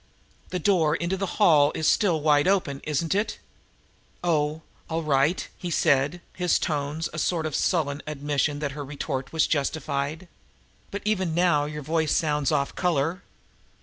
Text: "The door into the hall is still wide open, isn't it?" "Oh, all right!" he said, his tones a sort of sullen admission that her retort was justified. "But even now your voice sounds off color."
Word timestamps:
"The 0.49 0.57
door 0.57 0.95
into 0.95 1.15
the 1.15 1.27
hall 1.37 1.71
is 1.75 1.87
still 1.87 2.21
wide 2.21 2.47
open, 2.47 2.81
isn't 2.85 3.13
it?" 3.13 3.37
"Oh, 4.23 4.63
all 4.89 5.03
right!" 5.03 5.47
he 5.59 5.69
said, 5.69 6.21
his 6.33 6.57
tones 6.57 7.07
a 7.13 7.19
sort 7.19 7.45
of 7.45 7.53
sullen 7.53 8.01
admission 8.07 8.57
that 8.61 8.71
her 8.71 8.83
retort 8.83 9.31
was 9.31 9.45
justified. 9.45 10.27
"But 10.89 11.03
even 11.05 11.35
now 11.35 11.65
your 11.65 11.83
voice 11.83 12.15
sounds 12.15 12.51
off 12.51 12.73
color." 12.73 13.21